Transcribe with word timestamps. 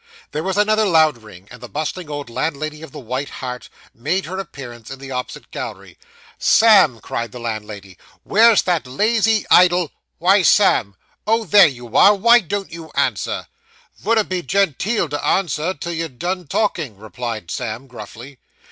There 0.31 0.41
was 0.41 0.57
another 0.57 0.87
loud 0.87 1.19
ring; 1.19 1.47
and 1.51 1.61
the 1.61 1.69
bustling 1.69 2.09
old 2.09 2.27
landlady 2.27 2.81
of 2.81 2.91
the 2.91 2.97
White 2.97 3.29
Hart 3.29 3.69
made 3.93 4.25
her 4.25 4.39
appearance 4.39 4.89
in 4.89 4.97
the 4.97 5.11
opposite 5.11 5.51
gallery. 5.51 5.95
'Sam,' 6.39 6.99
cried 7.01 7.31
the 7.31 7.37
landlady, 7.39 7.99
'where's 8.23 8.63
that 8.63 8.87
lazy, 8.87 9.45
idle 9.51 9.91
why, 10.17 10.41
Sam 10.41 10.95
oh, 11.27 11.45
there 11.45 11.67
you 11.67 11.95
are; 11.95 12.15
why 12.15 12.39
don't 12.39 12.71
you 12.71 12.89
answer?' 12.95 13.45
'Vouldn't 13.99 14.29
be 14.29 14.41
gen 14.41 14.73
teel 14.73 15.07
to 15.07 15.23
answer, 15.23 15.75
till 15.75 15.93
you'd 15.93 16.17
done 16.17 16.47
talking,' 16.47 16.97
replied 16.97 17.51
Sam 17.51 17.85
gruffly. 17.85 18.39